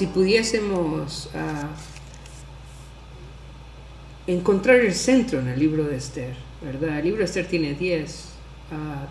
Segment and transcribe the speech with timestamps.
[0.00, 1.68] si pudiésemos ah,
[4.26, 7.00] encontrar el centro en el libro de Esther, ¿verdad?
[7.00, 8.28] El libro de Esther tiene 10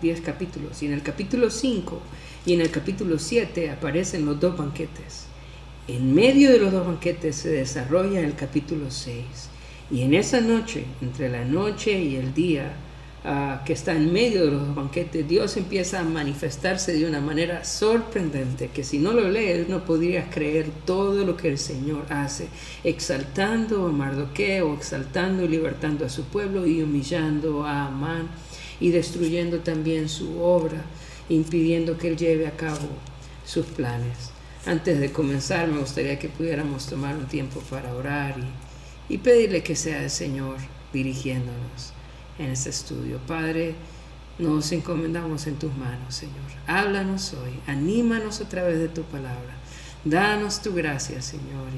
[0.02, 2.00] 10 capítulos y en el capítulo 5
[2.44, 5.26] y en el capítulo 7 aparecen los dos banquetes.
[5.86, 9.24] En medio de los dos banquetes se desarrolla el capítulo 6
[9.92, 12.72] y en esa noche, entre la noche y el día,
[13.22, 17.64] Ah, que está en medio de los banquetes, Dios empieza a manifestarse de una manera
[17.66, 22.48] sorprendente, que si no lo lees no podrías creer todo lo que el Señor hace,
[22.82, 28.30] exaltando a Mardoqueo, exaltando y libertando a su pueblo y humillando a Amán
[28.80, 30.82] y destruyendo también su obra,
[31.28, 32.88] impidiendo que él lleve a cabo
[33.44, 34.30] sus planes.
[34.64, 38.36] Antes de comenzar me gustaría que pudiéramos tomar un tiempo para orar
[39.08, 40.56] y, y pedirle que sea el Señor
[40.94, 41.99] dirigiéndonos
[42.40, 43.18] en este estudio.
[43.26, 43.74] Padre,
[44.38, 46.50] nos encomendamos en tus manos, Señor.
[46.66, 49.56] Háblanos hoy, anímanos a través de tu palabra.
[50.04, 51.68] Danos tu gracia, Señor,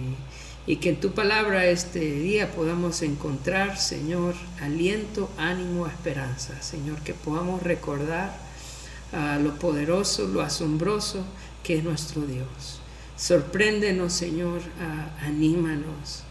[0.66, 7.14] y, que en tu palabra este día podamos encontrar, Señor, aliento, ánimo, esperanza, Señor, que
[7.14, 8.32] podamos recordar
[9.12, 11.24] a lo poderoso, lo asombroso
[11.64, 12.80] que es nuestro Dios.
[13.16, 14.60] Sorpréndenos, Señor,
[15.22, 16.22] anímanos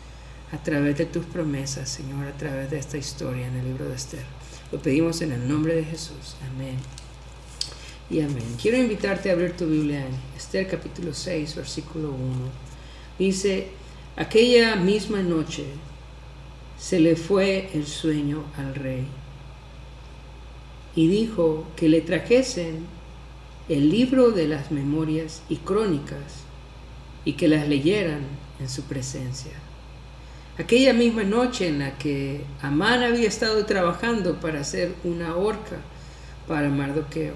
[0.52, 3.96] a través de tus promesas, Señor, a través de esta historia en el libro de
[3.96, 4.26] Esther.
[4.72, 6.36] Lo pedimos en el nombre de Jesús.
[6.54, 6.78] Amén.
[8.10, 8.58] Y amén.
[8.62, 12.18] Quiero invitarte a abrir tu Biblia en Esther capítulo 6, versículo 1.
[13.18, 13.68] Dice,
[14.18, 15.66] aquella misma noche
[16.78, 19.06] se le fue el sueño al rey
[20.96, 22.86] y dijo que le trajesen
[23.70, 26.44] el libro de las memorias y crónicas
[27.24, 28.24] y que las leyeran
[28.60, 29.54] en su presencia.
[30.58, 35.78] Aquella misma noche en la que Amán había estado trabajando para hacer una horca
[36.48, 37.34] para Mardoqueo.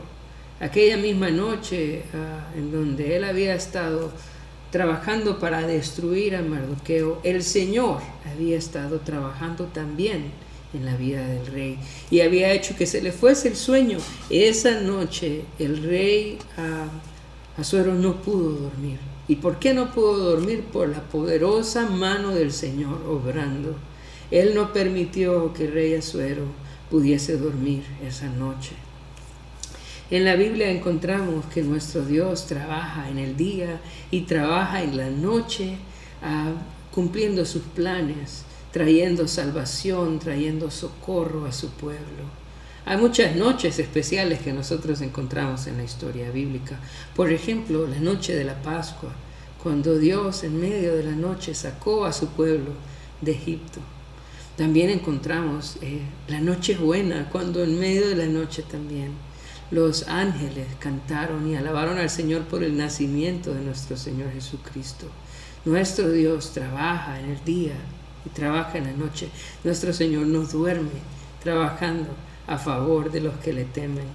[0.59, 4.11] Aquella misma noche ah, en donde él había estado
[4.69, 10.31] trabajando para destruir a Mardoqueo, el Señor había estado trabajando también
[10.73, 11.80] en la vida del rey
[12.11, 13.98] y había hecho que se le fuese el sueño.
[14.30, 19.14] Esa noche el rey uh, Azuero no pudo dormir.
[19.27, 20.63] ¿Y por qué no pudo dormir?
[20.65, 23.75] Por la poderosa mano del Señor obrando.
[24.31, 26.45] Él no permitió que rey Azuero
[26.89, 28.73] pudiese dormir esa noche.
[30.11, 33.81] En la Biblia encontramos que nuestro Dios trabaja en el día
[34.11, 35.77] y trabaja en la noche
[36.21, 36.52] ah,
[36.92, 42.45] cumpliendo sus planes, trayendo salvación, trayendo socorro a su pueblo.
[42.88, 46.78] Hay muchas noches especiales que nosotros encontramos en la historia bíblica.
[47.16, 49.12] Por ejemplo, la noche de la Pascua,
[49.64, 52.73] cuando Dios en medio de la noche sacó a su pueblo
[53.22, 53.80] de Egipto.
[54.56, 59.14] También encontramos eh, la noche buena, cuando en medio de la noche también
[59.72, 65.08] los ángeles cantaron y alabaron al Señor por el nacimiento de nuestro Señor Jesucristo.
[65.66, 67.73] Nuestro Dios trabaja en el día
[68.28, 69.30] y trabaja en la noche.
[69.64, 71.02] Nuestro Señor no duerme
[71.44, 72.10] trabajando
[72.48, 74.06] a favor de los que le temen.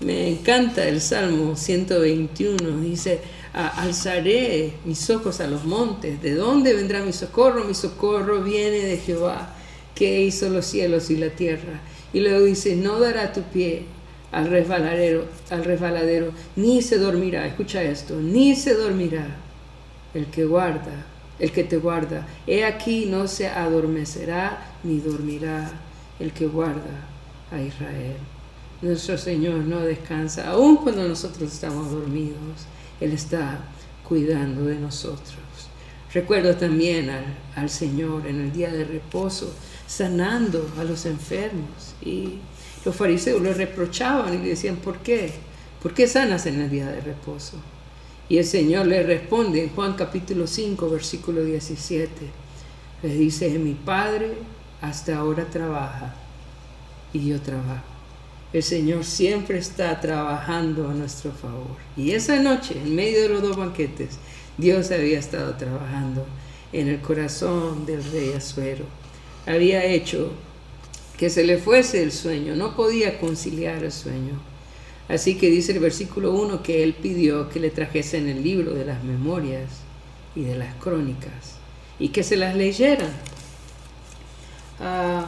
[0.00, 3.20] Me encanta el Salmo 121, dice,
[3.54, 7.64] alzaré mis ojos a los montes, ¿de dónde vendrá mi socorro?
[7.64, 9.54] Mi socorro viene de Jehová,
[9.94, 11.80] que hizo los cielos y la tierra.
[12.12, 13.84] Y luego dice, no dará tu pie
[14.32, 19.38] al resbaladero, al resbaladero, ni se dormirá, escucha esto, ni se dormirá
[20.12, 21.06] el que guarda,
[21.38, 22.26] el que te guarda.
[22.46, 25.70] He aquí no se adormecerá ni dormirá
[26.20, 27.15] el que guarda
[27.50, 28.16] a Israel.
[28.82, 32.66] Nuestro Señor no descansa, aun cuando nosotros estamos dormidos,
[33.00, 33.58] Él está
[34.06, 35.38] cuidando de nosotros.
[36.12, 37.10] Recuerdo también
[37.54, 39.54] al, Señor en el día de reposo,
[39.86, 41.94] sanando a los enfermos.
[42.02, 42.38] Y
[42.84, 45.32] los fariseos le reprochaban y le decían, ¿por qué?
[45.82, 47.56] ¿Por qué sanas en el día de reposo?
[48.28, 52.10] Y el Señor le responde en Juan capítulo 5, versículo 17.
[53.02, 54.34] Le dice, mi Padre
[54.80, 56.14] hasta ahora trabaja
[57.12, 57.84] y yo trabajo.
[58.52, 61.76] El Señor siempre está trabajando a nuestro favor.
[61.96, 64.18] Y esa noche, en medio de los dos banquetes,
[64.56, 66.24] Dios había estado trabajando
[66.72, 68.84] en el corazón del rey Azuero.
[69.46, 70.32] Había hecho
[71.18, 74.40] que se le fuese el sueño, no podía conciliar el sueño.
[75.08, 78.84] Así que dice el versículo 1 que él pidió que le trajesen el libro de
[78.84, 79.70] las memorias
[80.34, 81.56] y de las crónicas
[81.98, 83.12] y que se las leyeran.
[84.80, 85.26] Ah,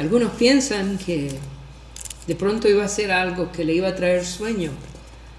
[0.00, 1.28] algunos piensan que
[2.26, 4.70] de pronto iba a ser algo que le iba a traer sueño.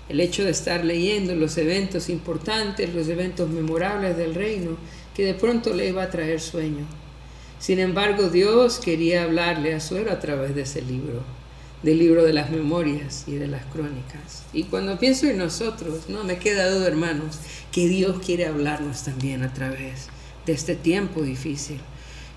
[0.08, 4.78] El hecho de estar leyendo los eventos importantes, los eventos memorables del reino,
[5.16, 6.86] que de pronto le iba a traer sueño.
[7.58, 11.24] Sin embargo, Dios quería hablarle a Suero a través de ese libro.
[11.82, 14.44] del libro de las memorias y de las crónicas.
[14.54, 17.40] Y cuando pienso en nosotros, no me queda duda, hermanos,
[17.72, 20.10] que Dios quiere hablarnos también a través
[20.46, 21.80] de este tiempo difícil,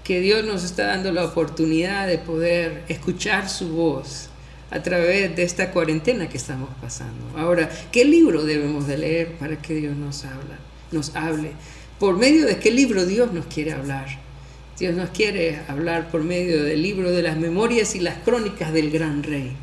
[0.04, 4.28] que Dios nos está dando la oportunidad de poder escuchar su voz
[4.70, 7.24] a través de esta cuarentena que estamos pasando.
[7.38, 10.58] Ahora, ¿qué libro debemos de leer para que Dios nos habla,
[10.92, 11.52] nos hable?
[11.98, 14.06] ¿Por medio de qué libro Dios nos quiere hablar?
[14.78, 18.90] Dios nos quiere hablar por medio del libro de las memorias y las crónicas del
[18.90, 19.56] gran rey.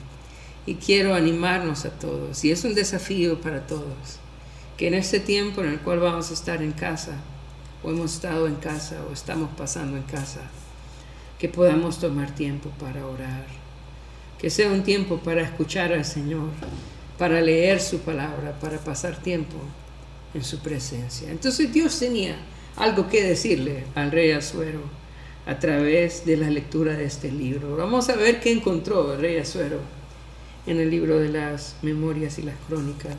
[0.65, 4.19] Y quiero animarnos a todos, y es un desafío para todos,
[4.77, 7.17] que en este tiempo en el cual vamos a estar en casa,
[7.83, 10.41] o hemos estado en casa, o estamos pasando en casa,
[11.39, 13.45] que podamos tomar tiempo para orar,
[14.37, 16.49] que sea un tiempo para escuchar al Señor,
[17.17, 19.57] para leer su palabra, para pasar tiempo
[20.33, 21.29] en su presencia.
[21.29, 22.37] Entonces Dios tenía
[22.75, 24.81] algo que decirle al rey Azuero
[25.45, 27.75] a través de la lectura de este libro.
[27.75, 29.79] Vamos a ver qué encontró el rey Azuero
[30.65, 33.15] en el libro de las memorias y las crónicas.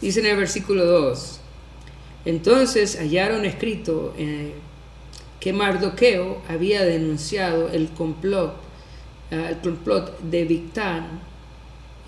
[0.00, 1.40] Dice en el versículo 2,
[2.26, 4.52] entonces hallaron escrito eh,
[5.38, 8.56] que Mardoqueo había denunciado el complot,
[9.30, 11.20] eh, el complot de Victán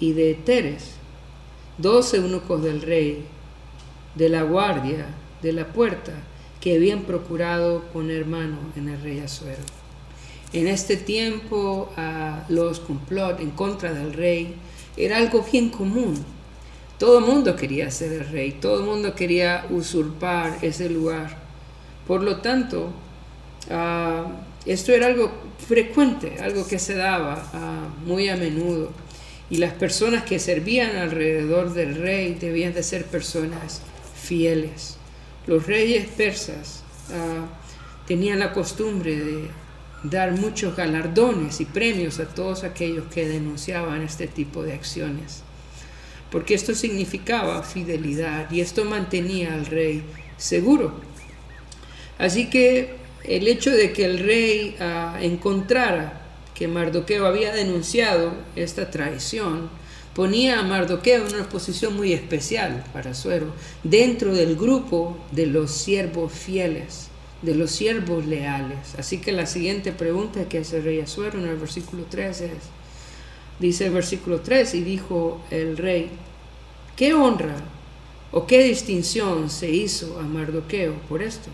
[0.00, 0.96] y de Teres,
[1.78, 3.24] dos eunucos del rey,
[4.16, 5.06] de la guardia,
[5.40, 6.12] de la puerta,
[6.60, 9.62] que habían procurado poner mano en el rey Azuero.
[10.52, 11.92] En este tiempo
[12.48, 14.56] los complot en contra del rey
[14.96, 16.16] era algo bien común.
[16.98, 21.36] Todo el mundo quería ser el rey, todo el mundo quería usurpar ese lugar.
[22.06, 22.92] Por lo tanto,
[23.70, 24.26] ah,
[24.66, 25.30] esto era algo
[25.66, 28.90] frecuente, algo que se daba ah, muy a menudo.
[29.50, 33.80] Y las personas que servían alrededor del rey debían de ser personas
[34.20, 34.96] fieles.
[35.46, 37.46] Los reyes persas ah,
[38.06, 39.48] tenían la costumbre de
[40.02, 45.42] dar muchos galardones y premios a todos aquellos que denunciaban este tipo de acciones,
[46.30, 50.02] porque esto significaba fidelidad y esto mantenía al rey
[50.36, 51.00] seguro.
[52.18, 56.22] Así que el hecho de que el rey ah, encontrara
[56.54, 59.70] que Mardoqueo había denunciado esta traición,
[60.12, 63.54] ponía a Mardoqueo en una posición muy especial para Suero,
[63.84, 67.10] dentro del grupo de los siervos fieles,
[67.42, 68.96] de los siervos leales.
[68.98, 72.50] Así que la siguiente pregunta que hace el rey Azuero en el versículo 3 es,
[73.58, 76.10] dice el versículo 3, y dijo el rey,
[76.96, 77.56] ¿qué honra
[78.32, 81.50] o qué distinción se hizo a Mardoqueo por esto?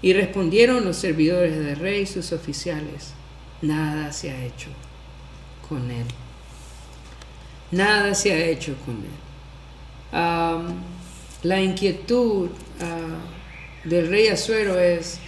[0.00, 3.14] Y respondieron los servidores del rey y sus oficiales,
[3.60, 4.68] nada se ha hecho
[5.68, 6.06] con él
[7.72, 9.10] nada se ha hecho con él.
[11.42, 12.50] la inquietud
[12.80, 13.18] ah,
[13.82, 15.18] del rey Azuero es,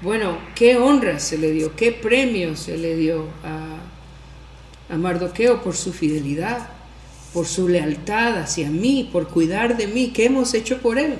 [0.00, 1.74] bueno, ¿qué honra se le dio?
[1.74, 3.78] ¿Qué premio se le dio a,
[4.88, 6.68] a Mardoqueo por su fidelidad,
[7.32, 10.12] por su lealtad hacia mí, por cuidar de mí?
[10.14, 11.18] ¿Qué hemos hecho por él?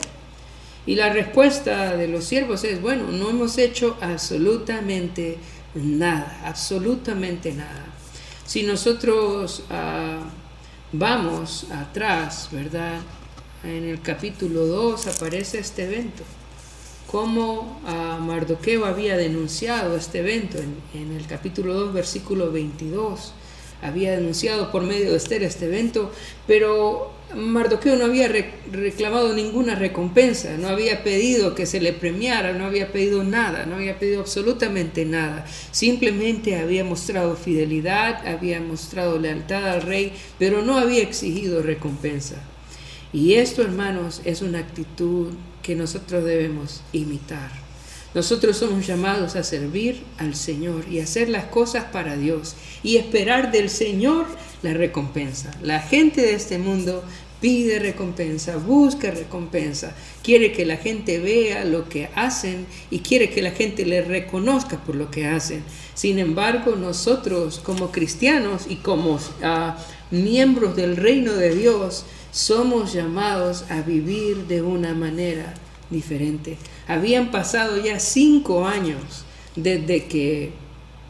[0.87, 5.39] Y la respuesta de los siervos es, bueno, no hemos hecho absolutamente
[5.75, 7.87] nada, absolutamente nada.
[8.47, 10.25] Si nosotros uh,
[10.93, 13.01] vamos atrás, ¿verdad?
[13.65, 16.23] En el capítulo 2 aparece este evento.
[17.11, 23.33] Cómo a Mardoqueo había denunciado este evento en, en el capítulo 2, versículo 22.
[23.85, 26.11] Había denunciado por medio de Esther este evento,
[26.47, 28.29] pero Mardoqueo no había
[28.73, 33.77] reclamado ninguna recompensa, no había pedido que se le premiara, no había pedido nada, no
[33.77, 35.45] había pedido absolutamente nada.
[35.71, 42.37] Simplemente había mostrado fidelidad, había mostrado lealtad al rey, pero no había exigido recompensa.
[43.13, 47.64] Y esto, hermanos, es una actitud que nosotros debemos imitar.
[48.15, 52.55] Nosotros somos llamados a servir al Señor y hacer las cosas para Dios
[52.85, 54.27] y esperar del Señor
[54.63, 55.51] la recompensa.
[55.63, 57.03] La gente de este mundo
[57.41, 63.43] pide recompensa, busca recompensa, quiere que la gente vea lo que hacen y quiere que
[63.43, 65.65] la gente le reconozca por lo que hacen.
[65.95, 69.77] Sin embargo, nosotros como cristianos y como ah,
[70.13, 75.53] miembros del reino de Dios somos llamados a vivir de una manera
[75.91, 76.57] diferente.
[76.87, 79.25] Habían pasado ya cinco años
[79.57, 80.53] desde que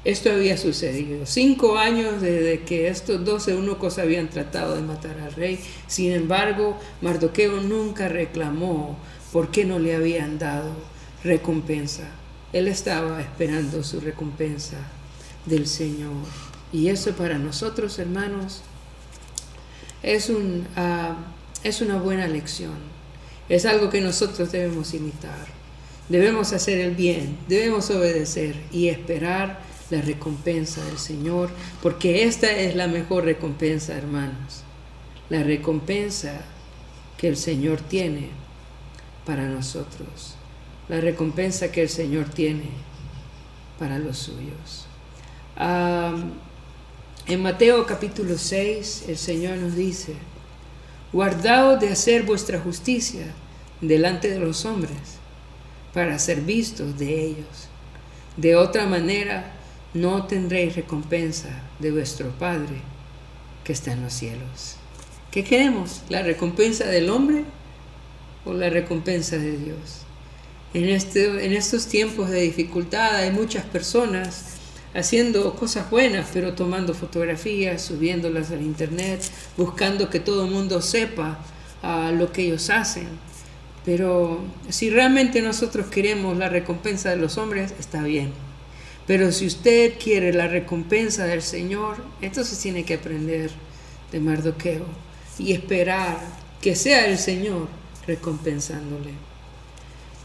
[0.05, 1.25] esto había sucedido.
[1.25, 5.59] Cinco años desde que estos doce eunucos habían tratado de matar al rey.
[5.87, 8.99] Sin embargo, Mardoqueo nunca reclamó
[9.33, 10.71] por qué no le habían dado
[11.23, 12.05] recompensa.
[12.53, 14.77] Él estaba esperando su recompensa
[15.47, 16.13] del Señor.
[16.71, 18.61] Y eso para nosotros, hermanos,
[20.03, 21.17] es, un, ah,
[21.63, 22.95] es una buena lección.
[23.49, 25.47] Es algo que nosotros debemos imitar.
[26.09, 29.61] Debemos hacer el bien, debemos obedecer y esperar
[29.91, 31.51] la recompensa del Señor,
[31.83, 34.63] porque esta es la mejor recompensa, hermanos.
[35.31, 36.43] La recompensa
[37.17, 38.29] que el Señor tiene
[39.25, 40.37] para nosotros.
[40.89, 42.69] La recompensa que el Señor tiene
[43.79, 44.87] para los suyos.
[47.27, 50.15] en Mateo capítulo 6 el Señor nos dice,
[51.15, 53.27] guardaos de hacer vuestra justicia
[53.81, 55.21] delante de los hombres
[55.93, 57.69] para ser vistos de ellos.
[58.37, 59.53] De otra manera
[59.95, 62.81] no tendréis recompensa de vuestro Padre
[63.63, 64.75] que está en los cielos.
[65.31, 66.03] ¿Qué queremos?
[66.09, 67.45] ¿La recompensa del hombre
[68.45, 70.03] o la recompensa de Dios?
[70.75, 74.54] En, este, en estos tiempos de dificultad hay muchas personas
[74.95, 79.23] haciendo cosas buenas, pero tomando fotografías, subiéndolas al internet,
[79.57, 81.39] buscando que todo el mundo sepa
[81.83, 83.09] ah, lo que ellos hacen.
[83.85, 88.33] Pero si realmente nosotros queremos la recompensa de los hombres, está bien.
[89.07, 93.51] Pero si usted quiere la recompensa del Señor, entonces tiene que aprender
[94.11, 94.87] de Mardoqueo
[95.39, 96.19] y esperar
[96.63, 97.69] que sea el Señor
[98.07, 99.34] recompensándole.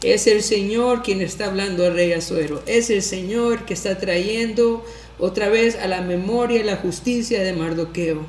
[0.02, 2.62] Es el Señor quien está hablando al rey Azuero.
[2.64, 4.82] Es el Señor que está trayendo
[5.18, 8.24] otra vez a la memoria la justicia de Mardoqueo.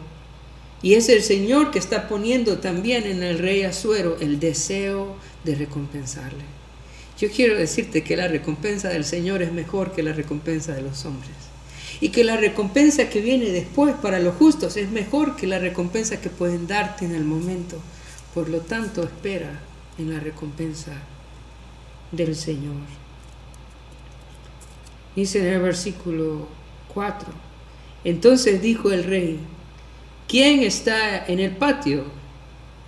[0.82, 5.56] Y es el Señor que está poniendo también en el rey Azuero el deseo de
[5.56, 6.44] recompensarle.
[7.18, 11.06] Yo quiero decirte que la recompensa del Señor es mejor que la recompensa de los
[11.06, 11.32] hombres.
[12.02, 16.20] Y que la recompensa que viene después para los justos es mejor que la recompensa
[16.20, 17.78] que pueden darte en el momento.
[18.34, 19.62] Por lo tanto, espera
[19.98, 21.02] en la recompensa
[22.12, 22.82] del Señor.
[25.16, 26.48] Dice en el versículo
[26.94, 27.28] 4,
[28.04, 29.40] entonces dijo el rey,
[30.28, 32.06] ¿quién está en el patio?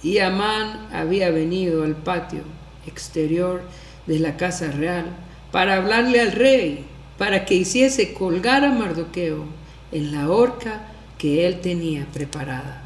[0.02, 2.42] Y Amán había venido al patio
[2.86, 3.62] exterior
[4.08, 5.06] de la casa real
[5.52, 6.86] para hablarle al rey,
[7.18, 9.46] para que hiciese colgar a Mardoqueo
[9.92, 10.88] en la horca
[11.18, 12.83] que él tenía preparada.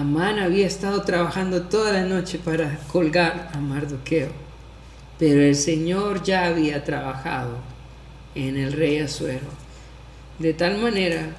[0.00, 4.28] Amán había estado trabajando toda la noche para colgar a Mardoqueo,
[5.18, 7.56] pero el Señor ya había trabajado
[8.34, 9.46] en el rey Azuero,
[10.38, 11.34] de tal manera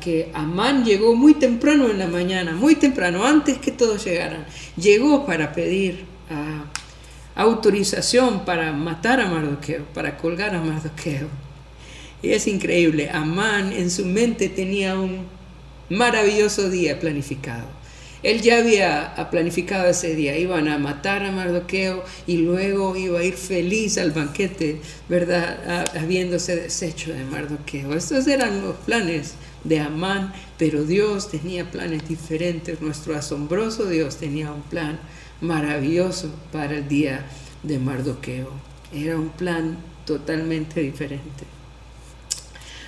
[0.00, 4.44] que Amán llegó muy temprano en la mañana, muy temprano, antes que todos llegaran,
[4.76, 6.04] llegó para pedir
[7.34, 11.28] autorización para matar a Mardoqueo, para colgar a Mardoqueo.
[12.20, 15.26] Y es increíble, Amán en su mente tenía un
[15.92, 17.66] maravilloso día planificado.
[18.22, 23.24] Él ya había planificado ese día, iban a matar a Mardoqueo y luego iba a
[23.24, 25.84] ir feliz al banquete, ¿verdad?
[25.96, 27.94] Habiéndose deshecho de Mardoqueo.
[27.94, 29.34] Estos eran los planes
[29.64, 32.80] de Amán, pero Dios tenía planes diferentes.
[32.80, 35.00] Nuestro asombroso Dios tenía un plan
[35.40, 37.26] maravilloso para el día
[37.64, 38.50] de Mardoqueo.
[38.94, 41.44] Era un plan totalmente diferente.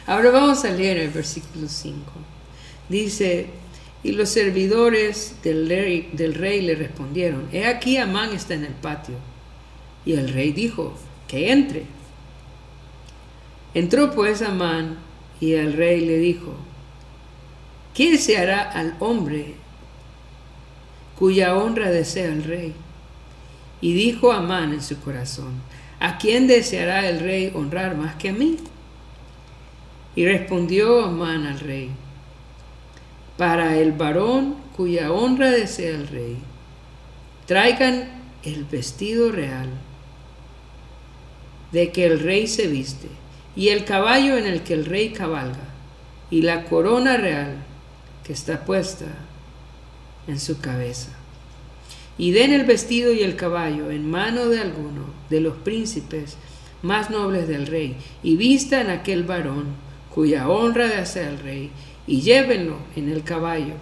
[0.06, 2.00] Ahora vamos a leer el versículo 5.
[2.88, 3.46] Dice,
[4.02, 8.74] y los servidores del rey, del rey le respondieron, he aquí Amán está en el
[8.74, 9.16] patio.
[10.04, 10.94] Y el rey dijo,
[11.26, 11.86] que entre.
[13.72, 14.98] Entró pues Amán
[15.40, 16.54] y el rey le dijo,
[17.92, 19.54] ¿qué se hará al hombre
[21.18, 22.74] cuya honra desea el rey?
[23.80, 25.54] Y dijo Amán en su corazón,
[25.98, 28.56] ¿a quién deseará el rey honrar más que a mí?
[30.14, 31.90] Y respondió Amán al rey,
[33.36, 36.38] para el varón cuya honra desea el rey.
[37.46, 38.08] Traigan
[38.42, 39.68] el vestido real
[41.72, 43.08] de que el rey se viste,
[43.56, 45.68] y el caballo en el que el rey cabalga,
[46.30, 47.56] y la corona real
[48.24, 49.06] que está puesta
[50.26, 51.10] en su cabeza.
[52.16, 56.36] Y den el vestido y el caballo en mano de alguno de los príncipes
[56.82, 59.66] más nobles del rey, y vistan aquel varón
[60.14, 61.70] cuya honra desea el rey,
[62.06, 63.74] y llévenlo en el caballo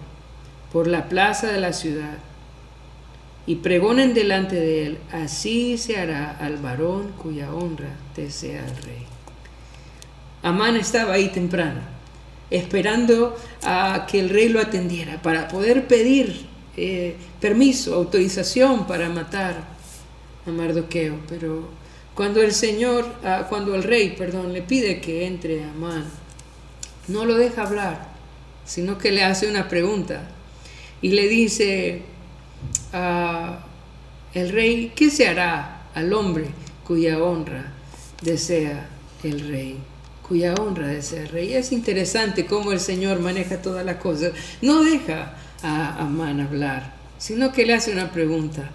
[0.71, 2.17] por la plaza de la ciudad
[3.45, 9.05] y pregonen delante de él, así se hará al varón cuya honra desea el rey.
[10.41, 11.81] Amán estaba ahí temprano,
[12.49, 19.55] esperando a que el rey lo atendiera para poder pedir eh, permiso, autorización para matar
[20.47, 21.17] a Mardoqueo.
[21.27, 21.67] Pero
[22.15, 26.05] cuando el Señor, ah, cuando el rey, perdón, le pide que entre a Amán,
[27.09, 28.12] no lo deja hablar
[28.65, 30.21] sino que le hace una pregunta
[31.01, 32.01] y le dice
[32.91, 33.65] a
[34.33, 36.45] el rey, ¿qué se hará al hombre
[36.85, 37.73] cuya honra
[38.21, 38.89] desea
[39.23, 39.77] el rey?
[40.27, 41.53] Cuya honra desea el rey.
[41.53, 44.31] Es interesante cómo el Señor maneja todas las cosas.
[44.61, 48.71] No deja a Amán hablar, sino que le hace una pregunta.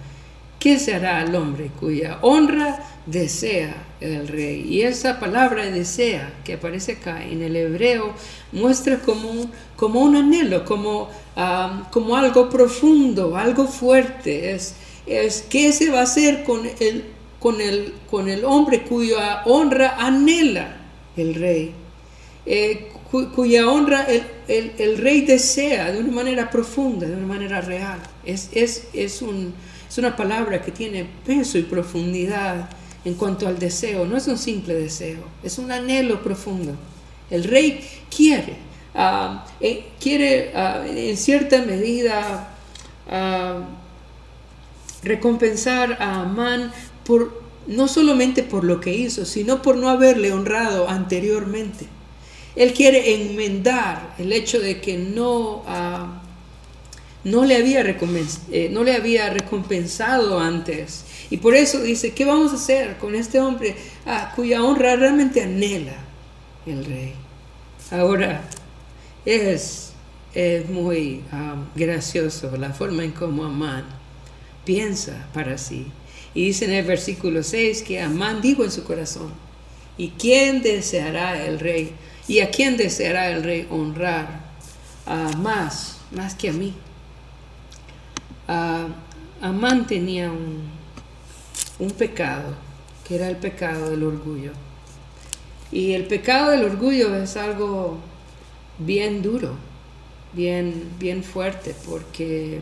[0.58, 4.66] ¿qué se hará al hombre cuya honra desea el rey?
[4.68, 8.14] Y esa palabra desea que aparece acá en el hebreo
[8.52, 11.08] muestra como un, como un anhelo, como,
[11.90, 14.52] como algo profundo, algo fuerte.
[14.52, 14.74] Es,
[15.06, 17.04] es qué se va a hacer con el,
[17.38, 20.76] con el, con el hombre cuya honra anhela
[21.16, 21.72] el rey.
[22.46, 22.88] Eh,
[23.34, 24.06] cuya honra
[24.48, 27.98] el, rey desea de una manera profunda, de una manera real.
[28.24, 29.54] Es, es, es, un,
[29.88, 32.68] es una palabra que tiene peso y profundidad
[33.04, 34.06] en cuanto al deseo.
[34.06, 36.74] No es un simple deseo, es un anhelo profundo.
[37.30, 37.80] El rey
[38.14, 38.56] quiere,
[38.94, 42.56] ah, eh, quiere ah, en cierta medida
[43.10, 43.60] ah,
[45.02, 46.72] recompensar a Amán
[47.04, 51.86] por, no solamente por lo que hizo, sino por no haberle honrado anteriormente.
[52.56, 55.62] Él quiere enmendar el hecho de que no,
[57.22, 61.04] no, le había eh, no le había recompensado antes.
[61.30, 65.42] Y por eso dice, ¿qué vamos a hacer con este hombre ah, cuya honra realmente
[65.42, 65.96] anhela
[66.64, 67.14] el rey?
[67.90, 68.42] Ahora,
[69.26, 69.92] es,
[70.34, 73.84] es muy ah, gracioso la forma en cómo Amán
[74.64, 75.86] piensa para sí.
[76.34, 79.32] Y dice en el versículo 6 que Amán dijo en su corazón,
[79.98, 81.92] ¿y quién deseará el rey?
[82.26, 84.48] ¿Y a quién deseará el rey honrar
[85.38, 86.74] más, más que a mí?
[89.40, 90.77] Amán tenía un,
[91.78, 92.54] un pecado,
[93.06, 94.52] que era el pecado del orgullo.
[95.70, 97.98] Y el pecado del orgullo es algo
[98.78, 99.56] bien duro,
[100.32, 102.60] bien, bien fuerte, porque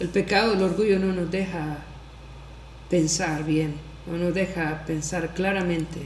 [0.00, 1.78] el pecado del orgullo no nos deja
[2.88, 3.74] pensar bien,
[4.06, 6.00] no nos deja pensar claramente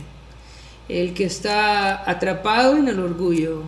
[0.88, 3.62] el que está atrapado en el orgullo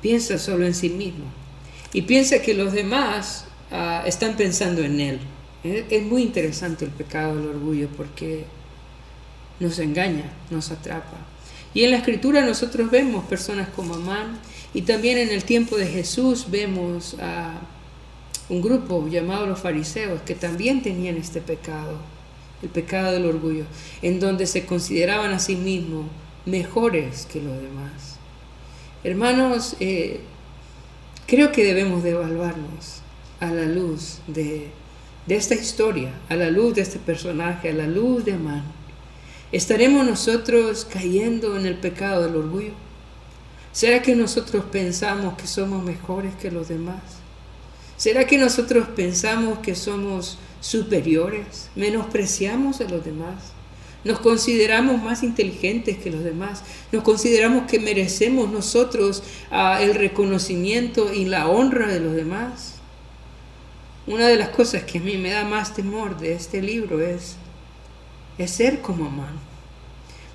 [0.00, 1.24] piensa solo en sí mismo
[1.92, 5.20] y piensa que los demás ah, están pensando en él.
[5.64, 8.44] Es, muy interesante el pecado del orgullo porque
[9.60, 11.16] nos engaña, nos atrapa.
[11.72, 14.38] Y en la escritura nosotros vemos personas como Amán
[14.72, 17.60] y también en el tiempo de Jesús vemos a
[18.48, 21.98] un grupo llamado los fariseos que también tenían este pecado
[22.64, 23.64] el pecado del orgullo,
[24.02, 26.06] en donde se consideraban a sí mismos
[26.46, 28.18] mejores que los demás.
[29.04, 30.20] Hermanos, eh,
[31.26, 33.02] creo que debemos de evaluarnos
[33.40, 34.70] a la luz de,
[35.26, 38.64] de esta historia, a la luz de este personaje, a la luz de Amán.
[39.52, 42.72] ¿Estaremos nosotros cayendo en el pecado del orgullo?
[43.72, 47.02] ¿Será que nosotros pensamos que somos mejores que los demás?
[47.96, 53.52] ¿Será que nosotros pensamos que somos superiores, menospreciamos a los demás,
[54.04, 61.12] nos consideramos más inteligentes que los demás, nos consideramos que merecemos nosotros ah, el reconocimiento
[61.12, 62.73] y la honra de los demás.
[64.06, 67.36] Una de las cosas que a mí me da más temor de este libro es,
[68.38, 69.34] es ser como Amán.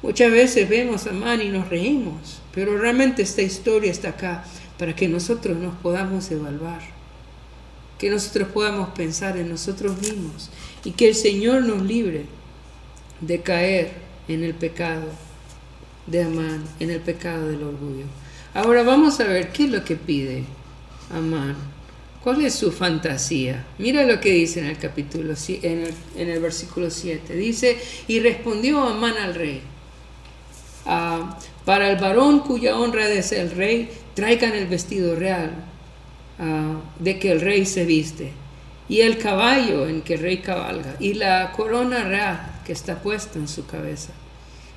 [0.01, 4.43] Muchas veces vemos a Amán y nos reímos, pero realmente esta historia está acá
[4.77, 6.99] para que nosotros nos podamos evaluar
[7.99, 10.49] que nosotros podamos pensar en nosotros mismos
[10.85, 12.25] y que el Señor nos libre
[13.19, 13.91] de caer
[14.29, 15.03] en el pecado
[16.07, 18.05] de Amán, en el pecado del orgullo.
[18.53, 20.45] Ahora vamos a ver qué es lo que pide
[21.13, 21.57] Amán.
[22.23, 23.65] ¿Cuál es su fantasía?
[23.77, 27.33] Mira lo que dice en el capítulo en el, versículo 7.
[27.35, 27.77] Dice,
[28.07, 29.61] y respondió Amán al rey,
[30.85, 35.69] ah, para el varón cuya honra es el rey, traigan el vestido real
[36.41, 38.31] Ah, de que el rey se viste,
[38.87, 43.37] y el caballo en que el rey cabalga, y la corona real que está puesta
[43.37, 44.13] en su cabeza.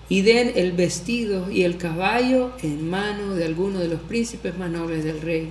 [0.08, 4.70] Y den el vestido y el caballo en mano de alguno de los príncipes más
[4.70, 5.50] nobles del rey.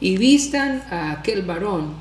[0.00, 1.94] Y vistan a aquel varón,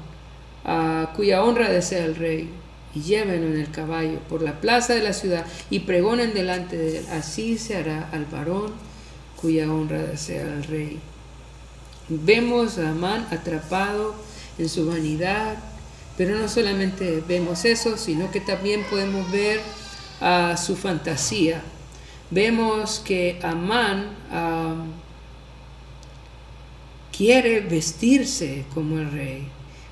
[0.64, 2.50] a cuya honra desea el rey,
[2.94, 7.00] y llévenlo en el caballo por la plaza de la ciudad y pregonen delante de
[7.00, 7.06] él.
[7.12, 8.72] Así se hará al varón
[9.40, 11.00] cuya honra desea el rey.
[12.08, 14.16] Vemos a Amán atrapado
[14.58, 15.58] en su vanidad,
[16.18, 19.60] pero no solamente vemos eso, sino que también podemos ver
[20.22, 21.62] a su fantasía.
[22.32, 24.08] Vemos que Amán
[27.16, 29.48] quiere vestirse como el rey,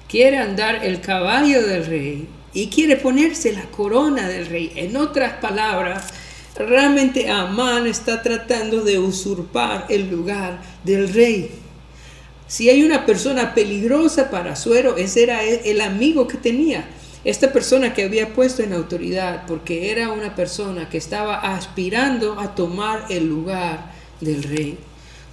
[0.09, 4.71] quiere andar el caballo del rey y quiere ponerse la corona del rey.
[4.75, 6.09] En otras palabras,
[6.55, 11.51] realmente Amán está tratando de usurpar el lugar del rey.
[12.47, 16.85] Si hay una persona peligrosa para Suero, ese era el amigo que tenía.
[17.23, 22.53] Esta persona que había puesto en autoridad, porque era una persona que estaba aspirando a
[22.53, 24.77] tomar el lugar del rey.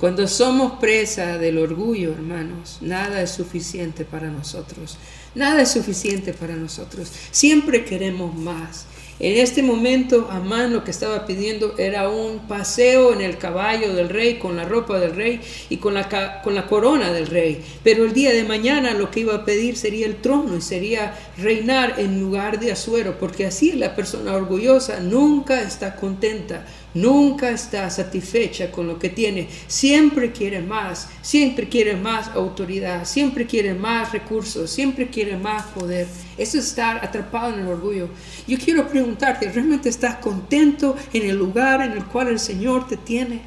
[0.00, 4.96] Cuando somos presa del orgullo, hermanos, nada es suficiente para nosotros.
[5.34, 7.12] Nada es suficiente para nosotros.
[7.30, 8.86] Siempre queremos más.
[9.20, 14.08] En este momento, Amán lo que estaba pidiendo era un paseo en el caballo del
[14.08, 17.62] rey, con la ropa del rey y con la, con la corona del rey.
[17.84, 21.14] Pero el día de mañana lo que iba a pedir sería el trono y sería
[21.36, 27.88] reinar en lugar de Asuero, porque así la persona orgullosa nunca está contenta, nunca está
[27.90, 34.12] satisfecha con lo que tiene, siempre quiere más, siempre quiere más autoridad, siempre quiere más
[34.12, 36.07] recursos, siempre quiere más poder.
[36.37, 38.09] Eso es estar atrapado en el orgullo.
[38.46, 42.96] Yo quiero preguntarte, ¿realmente estás contento en el lugar en el cual el Señor te
[42.96, 43.42] tiene?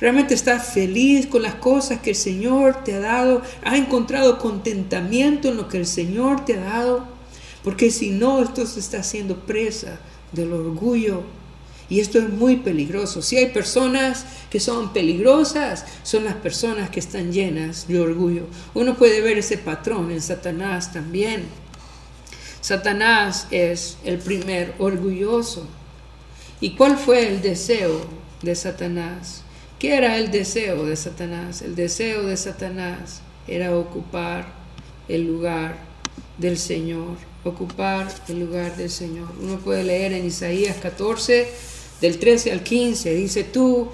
[0.00, 3.42] ¿Realmente estás feliz con las cosas que el Señor te ha dado?
[3.62, 7.06] ¿Has encontrado contentamiento en lo que el Señor te ha dado?
[7.62, 10.00] Porque si no, esto se está haciendo presa
[10.32, 11.22] del orgullo
[11.92, 13.20] y esto es muy peligroso.
[13.20, 18.46] Si hay personas que son peligrosas, son las personas que están llenas de orgullo.
[18.72, 21.44] Uno puede ver ese patrón en Satanás también.
[22.62, 25.66] Satanás es el primer orgulloso.
[26.62, 28.00] ¿Y cuál fue el deseo
[28.40, 29.42] de Satanás?
[29.78, 31.60] ¿Qué era el deseo de Satanás?
[31.60, 34.46] El deseo de Satanás era ocupar
[35.08, 35.76] el lugar
[36.38, 39.28] del Señor, ocupar el lugar del Señor.
[39.42, 41.71] Uno puede leer en Isaías 14,
[42.02, 43.88] del 13 al 15, dice tú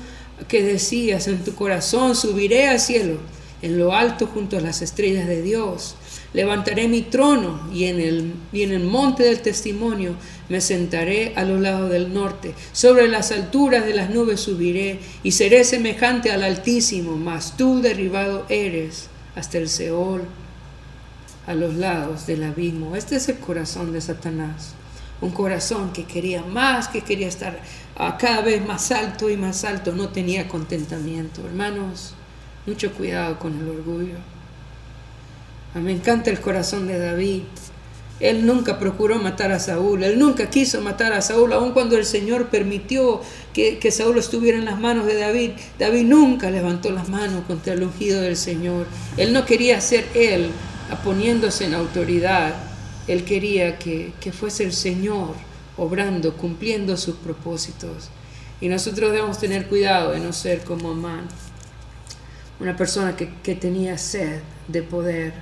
[0.49, 3.18] que decías en tu corazón, subiré al cielo,
[3.62, 5.94] en lo alto junto a las estrellas de Dios.
[6.33, 10.14] Levantaré mi trono y en, el, en el monte del testimonio
[10.49, 12.55] me sentaré a los lados del norte.
[12.73, 18.47] Sobre las alturas de las nubes subiré y seré semejante al Altísimo, mas tú derribado
[18.49, 20.23] eres hasta el Seol,
[21.47, 22.94] a los lados del abismo.
[22.94, 24.75] Este es el corazón de Satanás.
[25.21, 27.59] Un corazón que quería más, que quería estar
[28.16, 31.44] cada vez más alto y más alto, no tenía contentamiento.
[31.44, 32.14] Hermanos,
[32.64, 34.14] mucho cuidado con el orgullo.
[35.74, 37.42] A me encanta el corazón de David.
[38.20, 42.04] Él nunca procuró matar a Saúl, él nunca quiso matar a Saúl, aun cuando el
[42.04, 43.20] Señor permitió
[43.52, 45.52] que, que, Saúl estuviera en las manos de David.
[45.78, 48.87] David nunca levantó las manos contra el ungido del Señor.
[49.16, 50.50] Él no quería ser él
[51.04, 52.54] poniéndose en autoridad,
[53.06, 55.47] él quería que, que fuese el Señor
[55.79, 58.11] obrando, cumpliendo sus propósitos.
[58.61, 61.29] Y nosotros debemos tener cuidado de no ser como Amán,
[62.61, 65.33] una persona que, tenía sed de poder,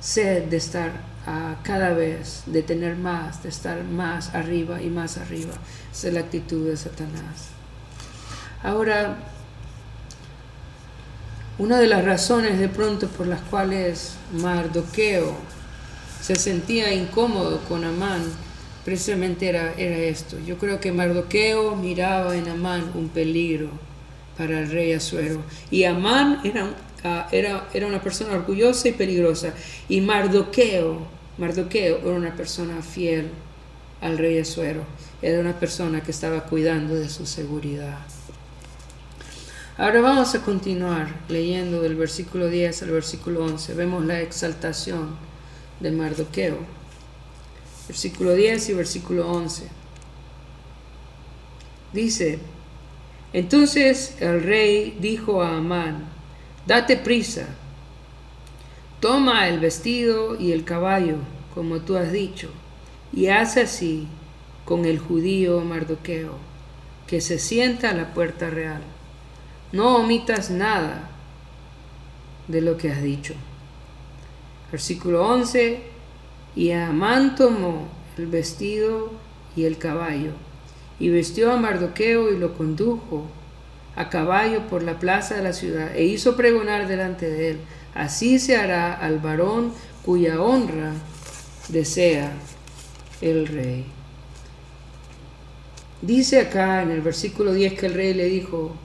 [0.00, 0.90] sed de estar
[1.24, 5.54] a cada vez, de tener más, de estar más arriba y más arriba.
[5.92, 7.50] Esa es la actitud de Satanás.
[8.62, 9.16] Ahora,
[11.56, 15.36] una de las razones de pronto por las cuales Mardoqueo
[16.20, 18.22] se sentía incómodo con Amán
[18.84, 20.36] precisamente era, era esto.
[20.46, 23.70] Yo creo que Mardoqueo miraba en Amán un peligro
[24.36, 25.42] para el rey Asuero.
[25.70, 26.74] Y Amán era,
[27.32, 29.54] era, era una persona orgullosa y peligrosa.
[29.88, 31.06] Y Mardoqueo,
[31.38, 33.30] Mardoqueo era una persona fiel
[34.00, 34.84] al rey Asuero.
[35.22, 37.98] Era una persona que estaba cuidando de su seguridad.
[39.76, 43.74] Ahora vamos a continuar leyendo del versículo 10 al versículo 11.
[43.74, 45.16] Vemos la exaltación
[45.80, 46.83] de Mardoqueo
[47.86, 49.68] versículo 10 y versículo 11.
[51.92, 52.38] Dice,
[53.32, 56.08] entonces el rey dijo a Amán,
[56.66, 57.46] date prisa,
[59.00, 61.16] toma el vestido y el caballo,
[61.54, 62.50] como tú has dicho,
[63.12, 64.08] y haz así
[64.64, 66.36] con el judío Mardoqueo,
[67.06, 68.82] que se sienta a la puerta real.
[69.72, 71.10] No omitas nada
[72.48, 73.34] de lo que has dicho.
[74.70, 75.93] Versículo 11,
[76.56, 79.12] y Amán tomó el vestido
[79.56, 80.32] y el caballo,
[80.98, 83.26] y vestió a Mardoqueo y lo condujo
[83.96, 87.60] a caballo por la plaza de la ciudad, e hizo pregonar delante de él,
[87.94, 89.72] así se hará al varón
[90.04, 90.92] cuya honra
[91.68, 92.32] desea
[93.20, 93.86] el rey.
[96.02, 98.76] Dice acá en el versículo 10 que el rey le dijo,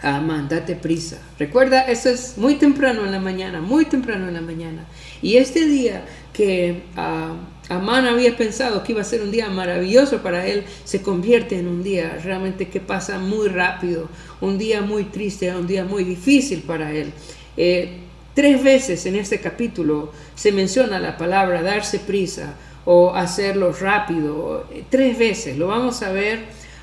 [0.00, 1.18] Amán, date prisa.
[1.38, 4.84] Recuerda, eso es muy temprano en la mañana, muy temprano en la mañana.
[5.22, 6.82] Y este día que
[7.70, 11.66] Amán había pensado que iba a ser un día maravilloso para él, se convierte en
[11.66, 14.10] un día realmente que pasa muy rápido,
[14.42, 17.12] un día muy triste, un día muy difícil para él.
[17.56, 18.00] Eh,
[18.34, 25.16] tres veces en este capítulo se menciona la palabra darse prisa o hacerlo rápido, tres
[25.16, 25.56] veces.
[25.56, 26.40] Lo vamos a ver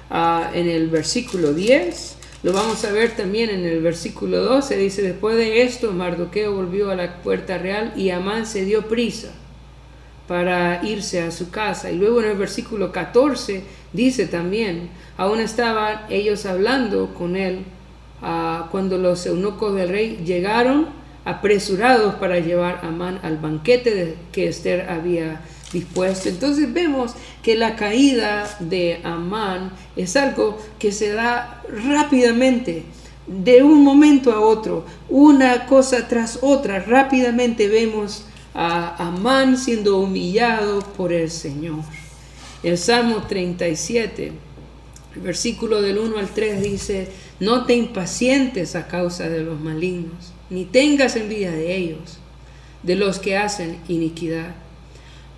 [0.09, 2.17] uh, en el versículo 10.
[2.41, 6.89] Lo vamos a ver también en el versículo 12, dice, después de esto Mardoqueo volvió
[6.89, 9.31] a la puerta real y Amán se dio prisa
[10.27, 11.91] para irse a su casa.
[11.91, 17.65] Y luego en el versículo 14 dice también, aún estaban ellos hablando con él
[18.21, 20.88] ah, cuando los eunucos del rey llegaron
[21.25, 26.29] apresurados para llevar a Amán al banquete que Esther había dispuesto.
[26.29, 32.84] Entonces vemos que la caída de Amán es algo que se da rápidamente,
[33.27, 36.79] de un momento a otro, una cosa tras otra.
[36.79, 41.83] Rápidamente vemos a Amán siendo humillado por el Señor.
[42.63, 44.31] El Salmo 37,
[45.15, 50.33] el versículo del 1 al 3 dice, no te impacientes a causa de los malignos,
[50.49, 52.19] ni tengas envidia de ellos,
[52.83, 54.55] de los que hacen iniquidad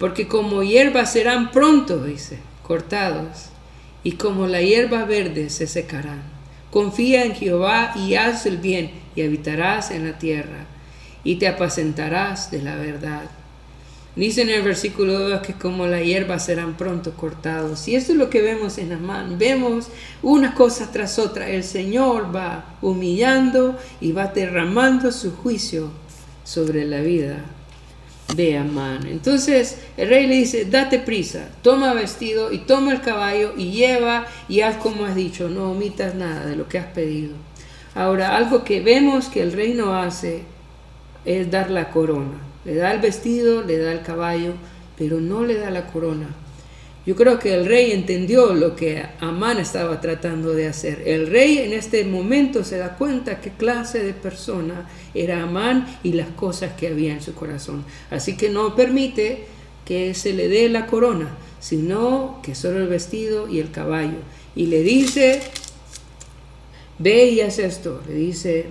[0.03, 3.45] porque como hierba serán pronto, dice, cortados,
[4.03, 6.21] y como la hierba verde se secarán.
[6.71, 10.65] Confía en Jehová y haz el bien, y habitarás en la tierra,
[11.23, 13.23] y te apacentarás de la verdad.
[14.15, 17.87] Dice en el versículo 2 que como la hierba serán pronto cortados.
[17.87, 19.39] Y esto es lo que vemos en Amán.
[19.39, 19.87] Vemos
[20.21, 21.49] una cosa tras otra.
[21.49, 25.89] El Señor va humillando y va derramando su juicio
[26.43, 27.37] sobre la vida
[28.35, 29.07] de Amán.
[29.07, 34.27] Entonces el rey le dice, date prisa, toma vestido y toma el caballo y lleva
[34.47, 37.33] y haz como has dicho, no omitas nada de lo que has pedido.
[37.95, 40.43] Ahora, algo que vemos que el rey no hace
[41.25, 42.39] es dar la corona.
[42.65, 44.53] Le da el vestido, le da el caballo,
[44.97, 46.27] pero no le da la corona.
[47.05, 51.03] Yo creo que el rey entendió lo que Amán estaba tratando de hacer.
[51.05, 56.13] El rey en este momento se da cuenta qué clase de persona era Amán y
[56.13, 57.83] las cosas que había en su corazón.
[58.09, 59.45] Así que no permite
[59.83, 61.27] que se le dé la corona,
[61.59, 64.19] sino que solo el vestido y el caballo.
[64.55, 65.41] Y le dice,
[66.99, 68.01] ve y haz esto.
[68.07, 68.67] Le dice,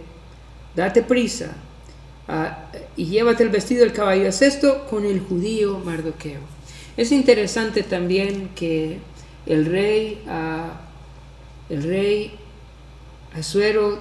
[0.74, 1.54] date prisa
[2.28, 4.28] ah, y llévate el vestido y el caballo.
[4.28, 6.40] Haz esto con el judío Mardoqueo.
[6.96, 8.98] Es interesante también que
[9.46, 10.22] el rey,
[11.70, 12.32] el rey
[13.34, 13.98] Asuero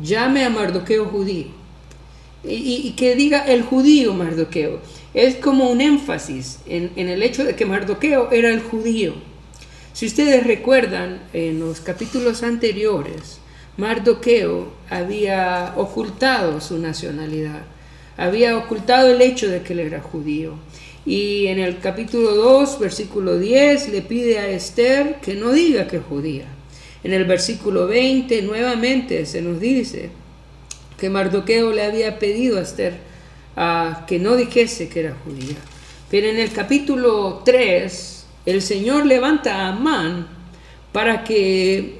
[0.00, 1.46] llame a Mardoqueo judío
[2.44, 4.80] y, que diga el judío Mardoqueo.
[5.14, 9.14] Es como un énfasis en, en el hecho de que Mardoqueo era el judío.
[9.92, 13.40] Si ustedes recuerdan en los capítulos anteriores,
[13.76, 17.62] Mardoqueo había ocultado su nacionalidad,
[18.16, 20.54] había ocultado el hecho de que él era judío.
[21.06, 25.96] Y en el capítulo 2, versículo 10, le pide a Esther que no diga que
[25.96, 26.44] es judía.
[27.04, 30.10] En el versículo 20 nuevamente se nos dice
[30.98, 32.94] que Mardoqueo le había pedido a Esther
[34.06, 35.56] que no dijese que era judía.
[36.10, 40.28] Pero en el capítulo 3, el Señor levanta a Amán
[40.92, 41.97] para que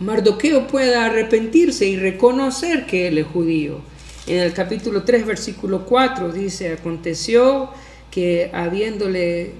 [0.00, 3.82] Mardoqueo pueda arrepentirse y reconocer que él es judío.
[4.26, 7.68] En el capítulo 3, versículo 4 dice, aconteció
[8.10, 9.52] que habiéndole,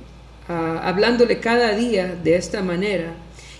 [0.48, 3.12] ah, hablándole cada día de esta manera,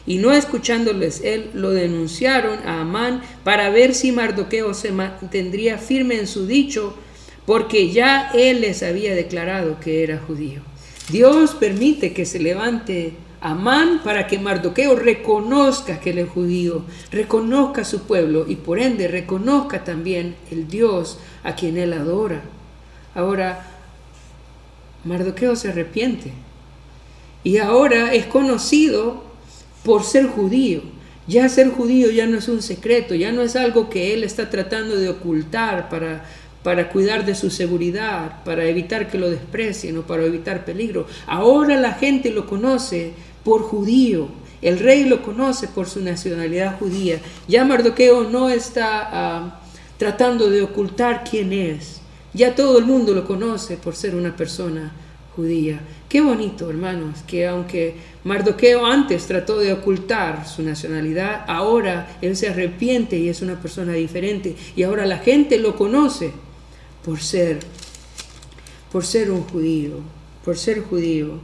[0.07, 6.19] y no escuchándoles él, lo denunciaron a Amán para ver si Mardoqueo se mantendría firme
[6.19, 6.95] en su dicho,
[7.45, 10.62] porque ya él les había declarado que era judío.
[11.11, 17.85] Dios permite que se levante Amán para que Mardoqueo reconozca que él es judío, reconozca
[17.85, 22.42] su pueblo y por ende reconozca también el Dios a quien él adora.
[23.14, 23.66] Ahora,
[25.05, 26.33] Mardoqueo se arrepiente.
[27.42, 29.24] Y ahora es conocido
[29.83, 30.83] por ser judío.
[31.26, 34.50] Ya ser judío ya no es un secreto, ya no es algo que él está
[34.50, 36.24] tratando de ocultar para,
[36.62, 41.07] para cuidar de su seguridad, para evitar que lo desprecien o para evitar peligro.
[41.26, 44.29] Ahora la gente lo conoce por judío.
[44.62, 47.20] El rey lo conoce por su nacionalidad judía.
[47.48, 49.61] Ya Mardoqueo no está ah,
[49.96, 52.00] tratando de ocultar quién es.
[52.35, 54.92] Ya todo el mundo lo conoce por ser una persona
[55.35, 55.81] judía.
[56.09, 62.48] Qué bonito, hermanos, que aunque Mardoqueo antes trató de ocultar su nacionalidad, ahora él se
[62.48, 64.57] arrepiente y es una persona diferente.
[64.76, 66.33] Y ahora la gente lo conoce
[67.05, 67.61] por ser,
[68.92, 69.94] por ser un judío,
[70.44, 71.38] por ser judío.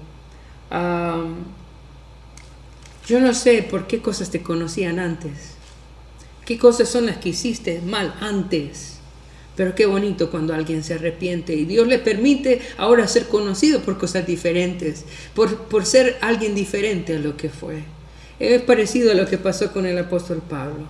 [3.06, 5.54] Yo no sé por qué cosas te conocían antes.
[6.44, 8.98] ¿Qué cosas son las que hiciste mal antes?
[9.56, 13.96] Pero qué bonito cuando alguien se arrepiente y Dios le permite ahora ser conocido por
[13.96, 17.84] cosas diferentes, por, por ser alguien diferente a lo que fue.
[18.38, 20.86] Es parecido a lo que pasó con el apóstol Pablo.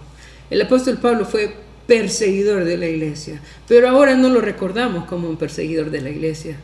[0.51, 1.55] El apóstol Pablo fue
[1.87, 6.57] perseguidor de la iglesia, pero ahora no lo recordamos como un perseguidor de la iglesia.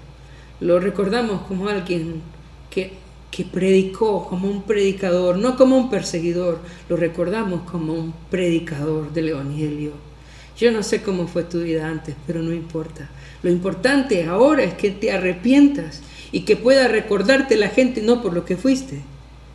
[0.60, 2.22] Lo recordamos como alguien
[2.70, 2.92] que,
[3.32, 9.30] que predicó, como un predicador, no como un perseguidor, lo recordamos como un predicador del
[9.30, 9.92] Evangelio.
[10.58, 13.08] Yo no sé cómo fue tu vida antes, pero no importa.
[13.42, 18.34] Lo importante ahora es que te arrepientas y que pueda recordarte la gente no por
[18.34, 19.00] lo que fuiste,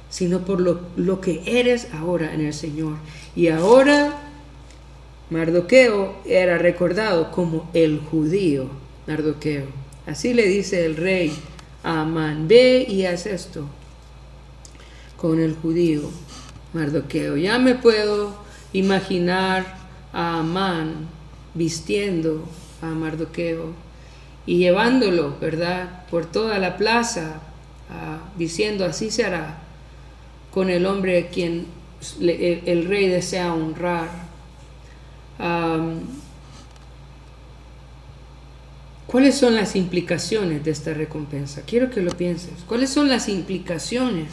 [0.09, 2.95] sino por lo, lo que eres ahora en el Señor.
[3.35, 4.17] Y ahora
[5.29, 8.69] Mardoqueo era recordado como el judío,
[9.05, 9.65] Mardoqueo.
[10.07, 11.31] Así le dice el rey
[11.87, 13.65] Amán, ve y haz esto
[15.15, 16.01] con el judío
[16.73, 17.37] Mardoqueo.
[17.37, 18.35] Ya me puedo
[18.73, 19.77] imaginar
[20.11, 21.07] a Amán
[21.53, 22.43] vistiendo
[22.81, 23.73] a Mardoqueo
[24.45, 27.39] y llevándolo, ¿verdad?, por toda la plaza,
[27.89, 29.59] ah, diciendo, así se hará
[30.51, 31.67] con el hombre quien
[32.19, 34.09] el, rey desea honrar.
[39.07, 41.61] ¿Cuáles son las implicaciones de esta recompensa?
[41.65, 42.51] Quiero que lo pienses.
[42.67, 44.27] ¿Cuáles son las implicaciones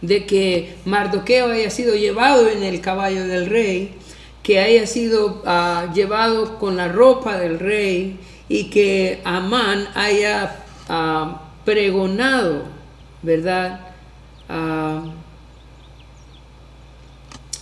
[0.00, 3.94] de que Mardoqueo haya sido llevado en el caballo del rey,
[4.42, 8.18] que haya sido ah, llevado con la ropa del rey
[8.48, 12.62] y que Amán haya ah, pregonado,
[13.22, 13.80] ¿verdad?
[14.48, 15.02] Ah,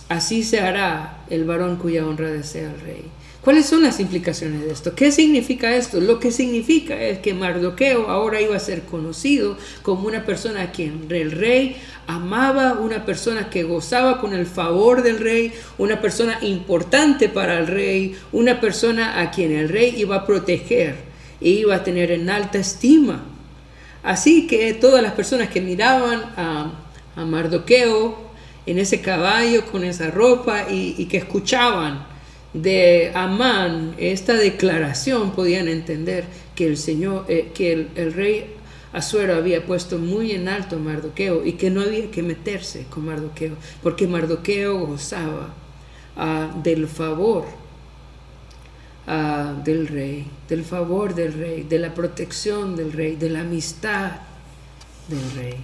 [0.07, 3.11] así se hará el varón cuya honra desea el rey.
[3.41, 4.93] ¿Cuáles son las implicaciones de esto?
[4.93, 6.01] ¿Qué significa esto?
[6.01, 10.71] Lo que significa es que Mardoqueo ahora iba a ser conocido como una persona a
[10.71, 16.39] quien el rey amaba, una persona que gozaba con el favor del rey, una persona
[16.41, 20.95] importante para el rey, una persona a quien el rey iba a proteger
[21.39, 23.23] e iba a tener en alta estima.
[24.03, 26.71] Así que todas las personas que miraban a,
[27.15, 28.27] Mardoqueo
[28.65, 32.06] en ese caballo con esa ropa y que escuchaban,
[32.53, 38.53] de Amán esta declaración podían entender que el Señor, eh, que el, rey
[38.93, 43.05] Asuero había puesto muy en alto a Mardoqueo y que no había que meterse con
[43.05, 45.53] Mardoqueo, porque Mardoqueo gozaba
[46.15, 47.45] ah, del favor
[49.05, 54.11] ah, del rey, del favor del rey, de la protección del rey, de la amistad
[55.09, 55.55] del rey.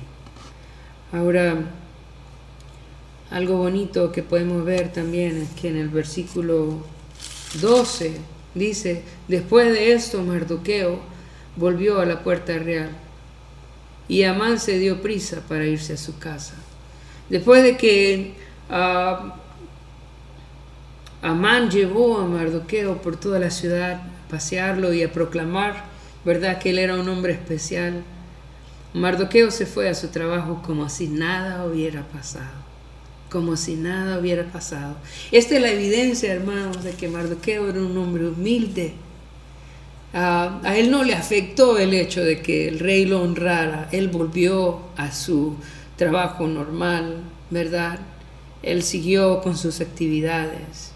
[1.12, 1.58] Ahora,
[3.34, 6.86] algo bonito que podemos ver también es que en el versículo
[7.60, 8.18] 12
[8.54, 11.00] dice, después de esto Mardoqueo
[11.56, 12.92] volvió a la puerta real
[14.08, 16.54] y Amán se dio prisa para irse a su casa.
[17.28, 18.36] Después de que
[18.70, 19.32] uh,
[21.24, 25.86] Amán llevó a Mardoqueo por toda la ciudad a pasearlo y a proclamar,
[26.24, 28.04] ¿verdad?, que él era un hombre especial.
[28.94, 32.63] Mardoqueo se fue a su trabajo como si nada hubiera pasado
[33.34, 34.96] como si nada hubiera pasado.
[35.32, 38.94] Esta es la evidencia, hermanos, de que Mardoqueo era un hombre humilde.
[40.14, 43.90] Ah, a él no le afectó el hecho de que el rey lo honrara.
[43.92, 45.56] Él volvió a su
[45.98, 47.98] trabajo normal, ¿verdad?
[48.62, 50.92] Él siguió con sus actividades.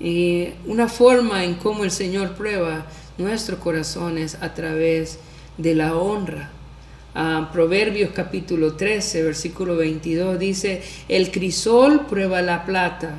[0.00, 2.86] Y una forma en cómo el Señor prueba
[3.18, 5.18] nuestros corazones a través
[5.58, 6.50] de la honra
[7.52, 13.14] Proverbios capítulo 13, versículo 22 dice, el crisol prueba la plata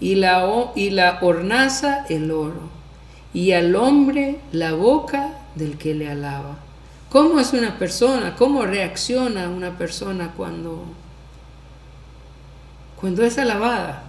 [0.00, 2.68] y la, y la hornaza el oro
[3.32, 6.58] y al hombre la boca del que le alaba.
[7.08, 8.34] ¿Cómo es una persona?
[8.36, 10.84] ¿Cómo reacciona una persona cuando,
[13.00, 14.05] cuando es alabada?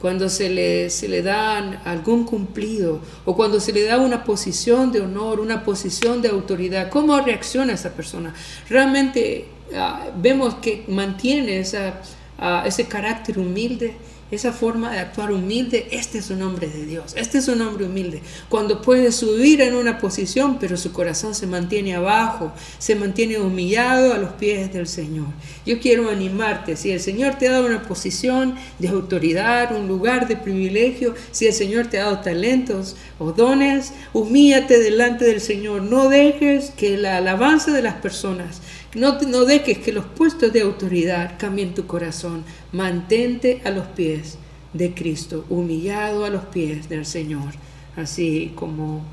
[0.00, 4.92] Cuando se le, se le da algún cumplido o cuando se le da una posición
[4.92, 8.34] de honor, una posición de autoridad, ¿cómo reacciona esa persona?
[8.68, 12.00] Realmente ah, vemos que mantiene esa,
[12.38, 13.96] ah, ese carácter humilde
[14.30, 17.84] esa forma de actuar humilde, este es un hombre de Dios, este es un hombre
[17.84, 18.22] humilde.
[18.48, 24.12] Cuando puede subir en una posición, pero su corazón se mantiene abajo, se mantiene humillado
[24.12, 25.26] a los pies del Señor.
[25.64, 30.26] Yo quiero animarte, si el Señor te ha dado una posición de autoridad, un lugar
[30.26, 35.82] de privilegio, si el Señor te ha dado talentos o dones, humíllate delante del Señor.
[35.82, 38.60] No dejes que la alabanza de las personas
[38.96, 42.44] no, dejes que los puestos de autoridad cambien tu corazón.
[42.72, 44.38] Mantente a los pies
[44.72, 47.52] de Cristo, humillado a los pies del Señor,
[47.94, 49.04] así como,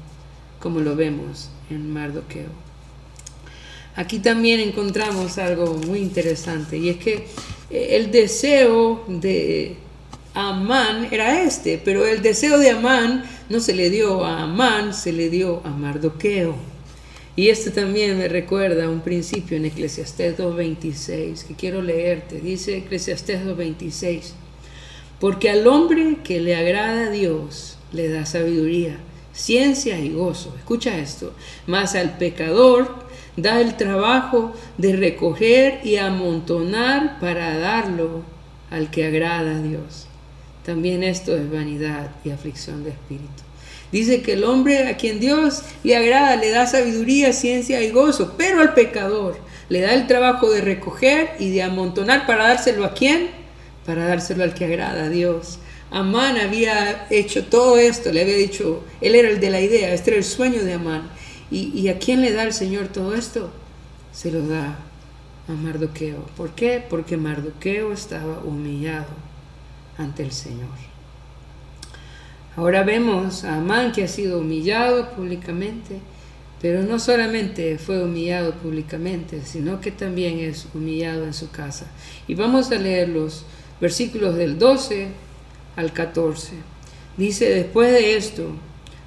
[0.60, 2.50] como lo vemos en Mardoqueo.
[3.96, 7.28] Aquí también encontramos algo muy interesante y es que
[7.70, 9.76] eh, el deseo de
[10.34, 15.12] Amán era este, pero el deseo de Amán no se le dio a Amán, se
[15.12, 16.73] le dio a Mardoqueo.
[17.36, 22.40] Y esto también me recuerda un principio en Eclesiastés 2.26 que quiero leerte.
[22.40, 24.34] Dice Eclesiastés 2.26,
[25.20, 28.98] porque al hombre que le agrada a Dios le da sabiduría,
[29.34, 30.54] ciencia y gozo.
[30.58, 31.34] Escucha esto,
[31.66, 33.04] más al pecador
[33.36, 38.22] da el trabajo de recoger y amontonar para darlo
[38.70, 40.08] al que agrada a Dios.
[40.64, 43.44] También esto es vanidad y aflicción de espíritu.
[43.94, 48.34] Dice que el hombre a quien Dios le agrada le da sabiduría, ciencia y gozo,
[48.40, 49.38] pero al pecador
[49.70, 53.30] le da el trabajo de recoger y de amontonar para dárselo a quién?
[53.86, 55.60] Para dárselo al que agrada a Dios,
[55.92, 60.10] Amán había hecho todo esto, le había dicho, él era el de la idea, este
[60.10, 61.12] era el sueño de Amán.
[61.52, 63.52] ¿Y, y a quién le da el Señor todo esto?
[64.12, 64.80] Se lo da
[65.48, 66.26] a Mardoqueo.
[66.36, 66.84] ¿Por qué?
[66.90, 69.06] Porque Mardoqueo estaba humillado
[70.00, 70.93] ante el Señor.
[72.56, 76.00] Ahora vemos a Amán que ha sido humillado públicamente,
[76.62, 81.88] pero no solamente fue humillado públicamente, sino que también es humillado en su casa.
[82.28, 83.44] Y vamos a leer los
[83.82, 85.08] versículos del 12
[85.76, 86.54] al 14.
[87.18, 88.52] Dice, después de esto,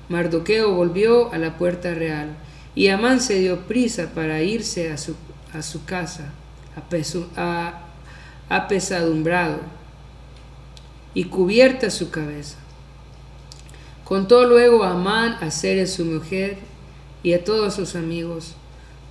[0.08, 2.36] Mardoqueo volvió a la puerta real
[2.74, 5.14] y Amán se dio prisa para irse a su,
[5.52, 6.32] a su casa,
[8.48, 9.60] apesadumbrado
[11.14, 12.58] y cubierta su cabeza.
[14.06, 16.58] Contó luego a Amán a Ceres su mujer
[17.24, 18.54] y a todos sus amigos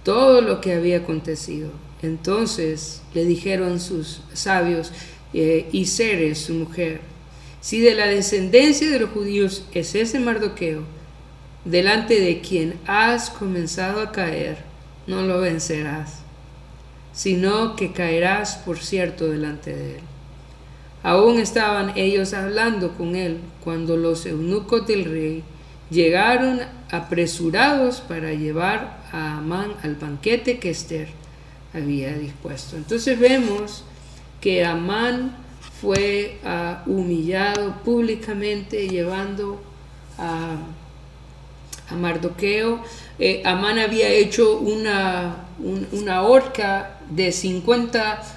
[0.04, 1.70] todo lo que había acontecido.
[2.02, 4.94] Entonces le dijeron sus sabios
[5.34, 7.02] eh, y Ceres su mujer,
[7.60, 10.84] si de la descendencia de los judíos es ese Mardoqueo,
[11.66, 14.60] delante de quien has comenzado a caer,
[15.08, 16.20] no lo vencerás,
[17.12, 20.02] sino que caerás por cierto delante de él.
[21.06, 25.44] Aún estaban ellos hablando con él cuando los eunucos del rey
[25.92, 31.10] llegaron apresurados para llevar a Amán al banquete que Esther
[31.76, 32.76] había dispuesto.
[32.76, 33.84] Entonces vemos
[34.42, 35.36] que Amán
[35.80, 39.62] fue ah, humillado públicamente llevando
[40.18, 40.58] a,
[41.96, 42.82] Mardoqueo.
[43.20, 45.46] Eh, Amán había hecho una,
[45.92, 48.35] una horca de 50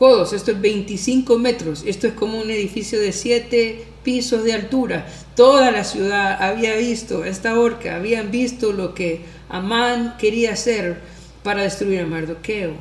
[0.00, 5.06] codos, esto es 25 metros, esto es como un edificio de 7 pisos de altura.
[5.36, 9.20] Toda la ciudad había visto esta horca, habían visto lo que
[9.50, 11.02] Amán quería hacer
[11.42, 12.72] para destruir a Mardoqueo.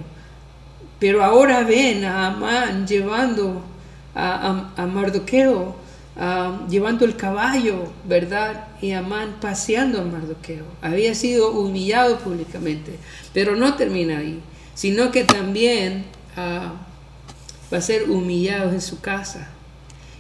[0.98, 3.64] Pero ahora ven a Amán llevando
[4.16, 5.76] a, Mardoqueo,
[6.70, 8.70] llevando el caballo, ¿verdad?
[8.82, 10.64] Y Amán paseando a Mardoqueo.
[10.82, 12.94] Había sido humillado públicamente,
[13.34, 14.40] pero no termina ahí,
[14.74, 16.06] sino que también
[16.38, 16.86] ah,
[17.72, 19.50] va a ser humillado en su casa.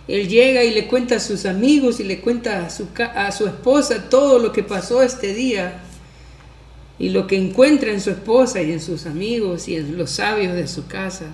[0.07, 3.45] Él llega y le cuenta a sus amigos y le cuenta a su, a su
[3.45, 5.81] esposa todo lo que pasó este día
[6.97, 10.55] y lo que encuentra en su esposa y en sus amigos y en los sabios
[10.55, 11.27] de su casa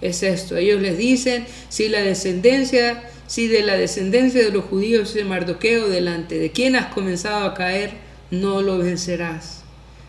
[0.00, 0.56] es esto.
[0.56, 5.88] Ellos les dicen, si la descendencia, si de la descendencia de los judíos es Mardoqueo
[5.88, 7.94] delante de quien has comenzado a caer,
[8.30, 9.62] no lo vencerás,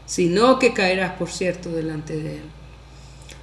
[0.06, 2.59] sino que caerás por cierto delante de él.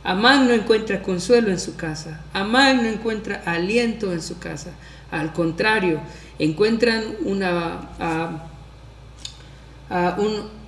[0.06, 4.70] Amán no encuentra consuelo en su casa, Amán no encuentra aliento en su casa,
[5.10, 6.00] al contrario,
[6.38, 7.88] encuentran una,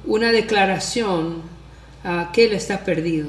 [0.04, 1.42] una declaración
[2.32, 3.28] que él está perdido.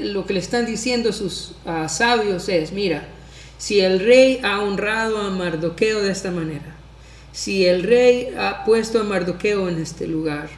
[0.00, 1.54] Lo que le están diciendo sus
[1.88, 3.08] sabios es, mira,
[3.56, 6.76] si el rey ha honrado a Mardoqueo de esta manera,
[7.32, 10.50] si el rey ha puesto a Mardoqueo en este lugar,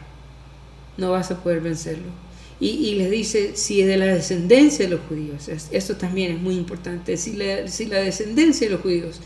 [0.96, 2.27] no vas a poder vencerlo.
[2.60, 6.56] Y, le dice, si es de la descendencia de los judíos, esto también es muy
[6.56, 9.20] importante, si la, la descendencia de los judíos,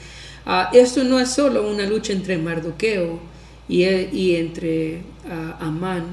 [0.44, 3.20] uh, esto no es solo una lucha entre Mardoqueo
[3.70, 5.00] y, y entre
[5.60, 6.04] Amán,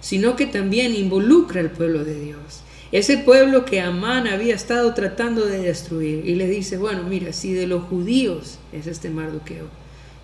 [0.00, 2.60] sino que también involucra al pueblo de Dios.
[2.92, 6.24] Ese pueblo que Amán había estado tratando de destruir.
[6.26, 9.66] Y le dice, bueno, mira, si de los judíos es este Mardoqueo,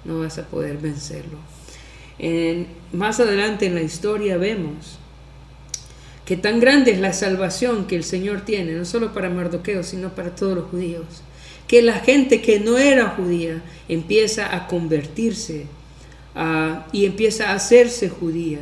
[0.05, 1.39] no vas a poder vencerlo.
[2.93, 4.99] más adelante en la historia vemos
[6.25, 10.11] que tan grande es la salvación que el Señor tiene, no solo para Mardoqueo, sino
[10.15, 11.05] para todos los judíos,
[11.67, 15.67] que la gente que no era judía empieza a convertirse
[16.93, 18.61] y empieza a hacerse judía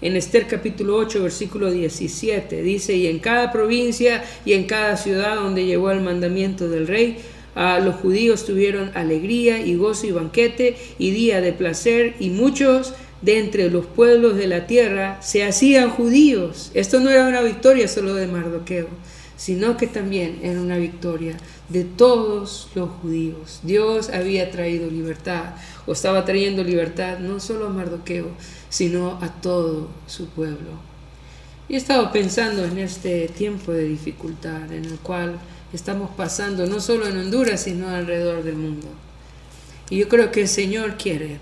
[0.00, 2.62] en Esther capítulo 8, versículo 17.
[2.62, 7.18] Dice, y en cada provincia y en cada ciudad donde llegó el mandamiento del rey,
[7.54, 13.38] los judíos tuvieron alegría y gozo y banquete y día de placer y muchos de
[13.38, 16.70] entre los pueblos de la tierra se hacían judíos.
[16.74, 18.88] Esto no era una victoria solo de Mardoqueo,
[19.36, 21.36] sino que también era una victoria
[21.68, 23.60] de todos los judíos.
[23.62, 25.54] Dios había traído libertad,
[25.86, 28.28] o estaba trayendo libertad no solo a Mardoqueo,
[28.68, 30.92] sino a todo su pueblo.
[31.68, 35.38] Y he estado pensando en este tiempo de dificultad en el cual
[35.72, 38.88] estamos pasando, no solo en Honduras, sino alrededor del mundo.
[39.88, 41.38] Y yo creo que el Señor quiere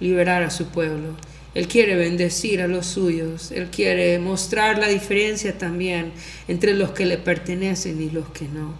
[0.00, 1.16] liberar a su pueblo.
[1.54, 3.52] Él quiere bendecir a los suyos.
[3.52, 6.12] Él quiere mostrar la diferencia también
[6.48, 8.74] entre los que le pertenecen y los que no.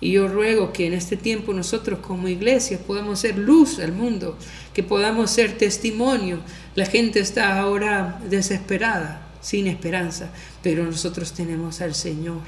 [0.00, 4.38] Y yo ruego que en este tiempo nosotros como iglesia podamos ser luz al mundo,
[4.72, 6.40] que podamos ser testimonio.
[6.74, 10.30] La gente está ahora desesperada, sin esperanza,
[10.62, 12.42] pero nosotros tenemos al Señor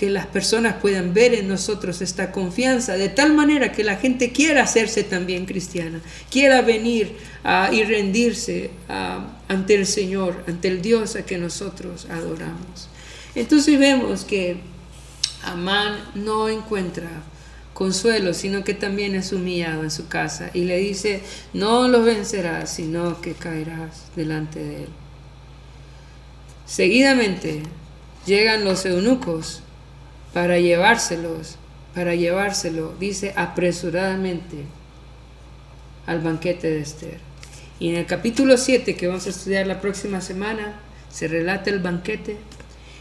[0.00, 4.32] que las personas puedan ver en nosotros esta confianza, de tal manera que la gente
[4.32, 7.18] quiera hacerse también cristiana, quiera venir
[7.70, 8.70] y rendirse
[9.46, 12.88] ante el Señor, ante el Dios a que nosotros adoramos.
[13.34, 14.56] Entonces vemos que
[15.44, 17.10] Amán no encuentra
[17.74, 21.20] consuelo, sino que también es humillado en su casa y le dice,
[21.52, 24.88] no lo vencerás, sino que caerás delante de él.
[26.64, 27.64] Seguidamente
[28.24, 29.62] llegan los eunucos
[30.32, 31.56] para llevárselos,
[31.94, 34.64] para llevárselo, dice apresuradamente
[36.06, 37.18] al banquete de Esther.
[37.78, 41.80] Y en el capítulo 7, que vamos a estudiar la próxima semana, se relata el
[41.80, 42.36] banquete.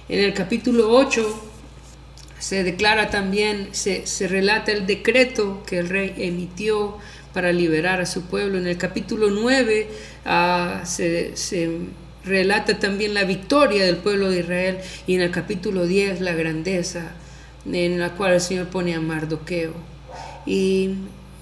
[0.08, 1.50] En el capítulo 8
[2.40, 6.98] se declara también, se, relata el decreto que el rey emitió
[7.34, 8.58] para liberar a su pueblo.
[8.58, 9.90] En el capítulo 9
[10.26, 11.70] ah, se, se
[12.26, 17.12] relata también la victoria del pueblo de Israel y en el capítulo 10 la grandeza
[17.66, 19.74] en la cual el Señor pone a Mardoqueo.
[20.46, 20.96] Y,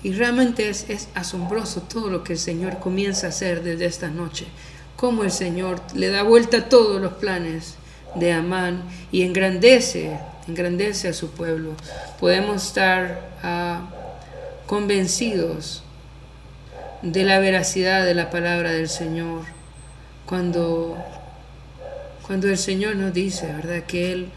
[0.03, 4.47] realmente es, es, asombroso todo lo que el Señor comienza a hacer desde esta noche.
[4.95, 7.75] Cómo el Señor le da vuelta a todos los planes
[8.15, 10.17] de Amán y engrandece,
[10.47, 11.73] engrandece a su pueblo.
[12.19, 13.89] Podemos estar ah,
[14.65, 15.83] convencidos
[17.01, 19.56] de la veracidad de la palabra del Señor
[20.27, 20.97] cuando,
[22.25, 23.83] cuando el Señor nos dice, ¿verdad?
[23.83, 24.29] Que Él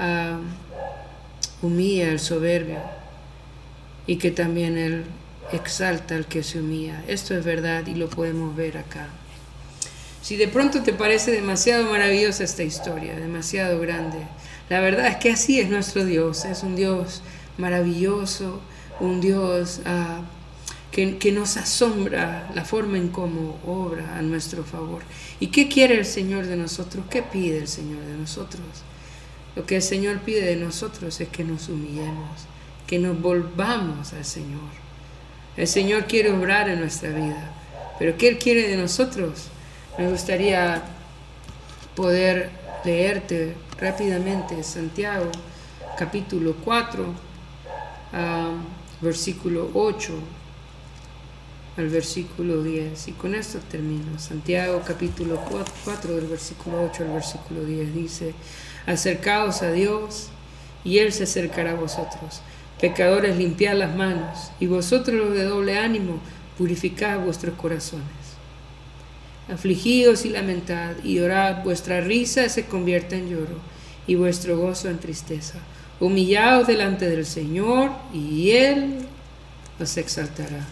[0.00, 2.78] uh, humilla al soberbio
[4.06, 5.04] y que también Él
[5.52, 7.02] exalta al que se humilla.
[7.06, 9.08] Esto es verdad y lo podemos ver acá.
[10.22, 14.18] Si de pronto te parece demasiado maravillosa esta historia, demasiado grande,
[14.70, 17.20] la verdad es que así es nuestro Dios, es un Dios
[17.58, 18.60] maravilloso,
[19.00, 20.24] un Dios uh,
[20.94, 25.02] que, nos asombra la forma en cómo obra a nuestro favor.
[25.40, 27.04] ¿Y qué quiere el Señor de nosotros?
[27.10, 28.62] ¿Qué pide el Señor de nosotros?
[29.56, 32.46] Lo que el Señor pide de nosotros es que nos humillemos,
[32.86, 34.70] que nos volvamos al Señor.
[35.56, 37.52] El Señor quiere obrar en nuestra vida,
[37.98, 39.48] pero ¿qué Él quiere de nosotros?
[39.98, 40.80] Me gustaría
[41.96, 42.50] poder
[42.84, 45.30] leerte rápidamente Santiago
[45.98, 47.04] capítulo 4,
[48.12, 48.52] ah,
[49.00, 50.12] versículo 8
[51.76, 53.08] al versículo 10.
[53.08, 54.18] Y con esto termino.
[54.18, 55.40] Santiago capítulo
[55.84, 58.34] 4, del versículo 8 al versículo 10 dice,
[58.86, 60.28] acercaos a Dios
[60.84, 62.42] y Él se acercará a vosotros.
[62.80, 66.18] Pecadores, limpiad las manos y vosotros los de doble ánimo,
[66.58, 68.04] purificad vuestros corazones.
[69.52, 73.58] Afligidos y lamentad y orad, vuestra risa se convierta en lloro
[74.06, 75.58] y vuestro gozo en tristeza.
[76.00, 78.98] Humillaos delante del Señor y Él
[79.80, 80.66] os exaltará.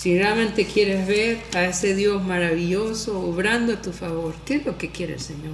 [0.00, 4.78] Si realmente quieres ver a ese Dios maravilloso obrando a tu favor, ¿qué es lo
[4.78, 5.52] que quiere el Señor?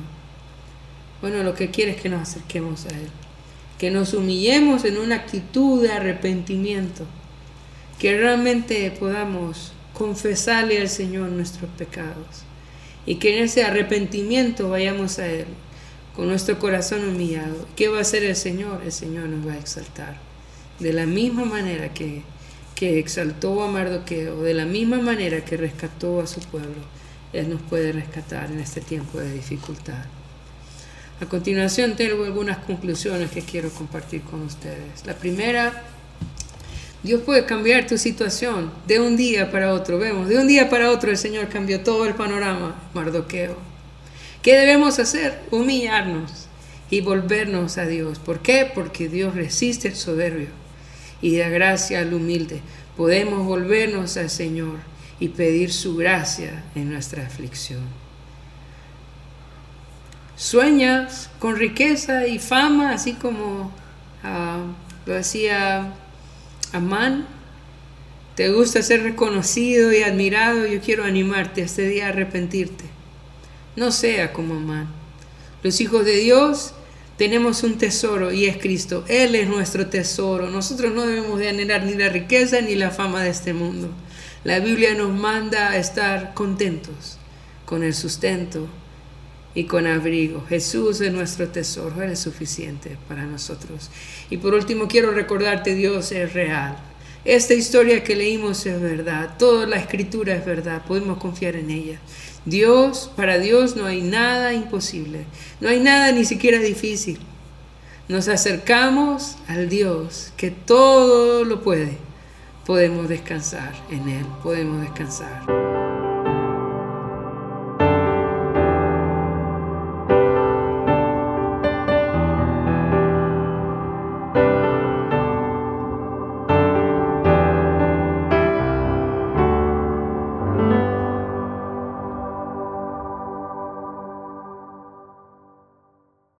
[1.20, 3.09] Bueno, lo que quiere es que nos acerquemos a Él,
[3.76, 7.07] que nos humillemos en una actitud de arrepentimiento,
[7.99, 12.44] que realmente podamos confesarle al Señor nuestros pecados
[13.05, 15.47] y que en ese arrepentimiento vayamos a Él
[16.14, 17.66] con nuestro corazón humillado.
[17.74, 18.82] ¿Qué va a hacer el Señor?
[18.84, 20.20] El Señor nos va a exaltar.
[20.78, 22.22] De la misma manera que
[22.77, 26.83] que exaltó a Mardoqueo, de la misma manera que rescató a su pueblo,
[27.33, 30.05] Él nos puede rescatar en este tiempo de dificultad.
[31.18, 35.07] A continuación tengo algunas conclusiones que quiero compartir con ustedes.
[35.07, 35.85] La primera,
[37.03, 39.99] Dios puede cambiar tu situación de un día para otro.
[39.99, 43.57] Vemos, de un día para otro el Señor cambió todo el panorama, Mardoqueo.
[44.43, 45.41] ¿Qué debemos hacer?
[45.51, 46.31] Humillarnos
[46.91, 48.18] y volvernos a Dios.
[48.18, 48.70] ¿Por qué?
[48.72, 50.66] Porque Dios resiste el soberbio
[51.21, 52.61] y da gracia al humilde.
[52.97, 54.79] Podemos volvernos al Señor
[55.19, 57.81] y pedir su gracia en nuestra aflicción.
[60.37, 63.73] Sueñas con riqueza y fama, así como
[64.23, 64.64] ah,
[65.07, 65.95] lo hacía
[66.73, 67.27] Amán.
[68.35, 70.67] Te gusta ser reconocido y admirado.
[70.67, 72.85] Yo quiero animarte este día a arrepentirte.
[73.77, 74.89] No sea como Amán.
[75.62, 76.75] Los hijos de Dios
[77.17, 79.05] tenemos un tesoro y es Cristo.
[79.09, 80.51] Él es nuestro tesoro.
[80.51, 83.89] Nosotros no debemos de anhelar ni la riqueza ni la fama de este mundo.
[84.45, 87.19] La Biblia nos manda a estar contentos
[87.64, 88.69] con el sustento
[89.55, 90.45] y con abrigo.
[90.49, 93.91] Jesús es nuestro tesoro, Él es suficiente para nosotros.
[94.31, 96.77] Y por último quiero recordarte, Dios es real.
[97.25, 101.99] Esta historia que leímos es verdad, toda la escritura es verdad, podemos confiar en ella.
[102.47, 105.26] Dios, para Dios no hay nada imposible,
[105.61, 107.18] no hay nada ni siquiera difícil.
[108.09, 111.99] Nos acercamos al Dios que todo lo puede.
[112.64, 115.86] Podemos descansar en Él, podemos descansar.